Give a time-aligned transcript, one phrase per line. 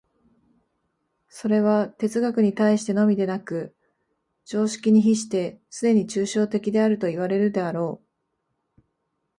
[1.29, 3.75] それは哲学に対してのみでなく、
[4.45, 8.81] 常識に比してすでに抽象的であるといわれるであろう。